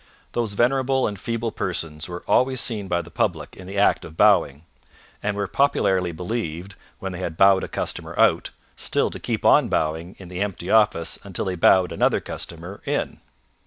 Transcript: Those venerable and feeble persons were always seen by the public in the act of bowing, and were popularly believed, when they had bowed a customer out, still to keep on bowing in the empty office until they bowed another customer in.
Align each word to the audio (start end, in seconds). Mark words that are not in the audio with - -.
Those 0.31 0.53
venerable 0.53 1.05
and 1.05 1.19
feeble 1.19 1.51
persons 1.51 2.09
were 2.09 2.23
always 2.27 2.59
seen 2.59 2.87
by 2.87 3.03
the 3.03 3.11
public 3.11 3.55
in 3.55 3.67
the 3.67 3.77
act 3.77 4.03
of 4.03 4.17
bowing, 4.17 4.63
and 5.21 5.37
were 5.37 5.45
popularly 5.47 6.11
believed, 6.11 6.73
when 6.97 7.11
they 7.11 7.19
had 7.19 7.37
bowed 7.37 7.63
a 7.63 7.67
customer 7.67 8.17
out, 8.17 8.49
still 8.75 9.11
to 9.11 9.19
keep 9.19 9.45
on 9.45 9.67
bowing 9.69 10.15
in 10.17 10.27
the 10.27 10.41
empty 10.41 10.71
office 10.71 11.19
until 11.23 11.45
they 11.45 11.53
bowed 11.53 11.91
another 11.91 12.19
customer 12.19 12.81
in. 12.83 13.19